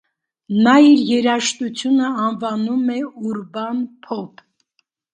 Նա 0.67 0.71
իր 0.85 1.03
երաժշտությունը 1.09 2.09
անվանում 2.25 2.91
է 2.97 2.99
«ուրբան 3.31 3.89
փոփ»։ 4.09 4.47